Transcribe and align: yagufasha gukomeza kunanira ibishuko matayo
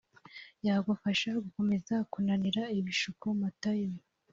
yagufasha 0.67 1.29
gukomeza 1.45 1.95
kunanira 2.11 2.63
ibishuko 2.79 3.25
matayo 3.39 3.91